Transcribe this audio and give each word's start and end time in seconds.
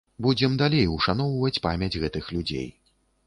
Будзем 0.25 0.53
далей 0.61 0.85
ушаноўваць 0.93 1.61
памяць 1.67 1.91
гэтых 2.05 2.33
людзей. 2.37 2.67